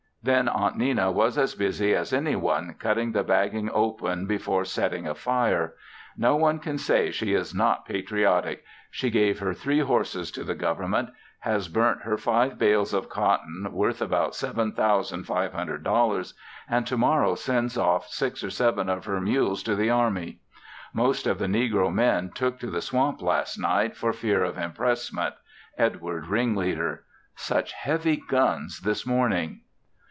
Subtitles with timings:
[0.23, 5.15] Then Aunt Nenna was as busy as anyone, cutting the bagging open before setting a
[5.15, 5.73] fire.
[6.15, 10.53] No one can say she is not patriotic; she gave her three horses to the
[10.53, 11.09] government;
[11.39, 16.33] has burnt her five bales of cotton, worth about $7,500,
[16.69, 20.37] and tomorrow sends off six or seven of her mules to the army.
[20.93, 25.33] Most of the negro men took to the swamp last night for fear of impressment,
[25.79, 27.05] Edward ringleader!
[27.35, 29.61] Such heavy guns this morning!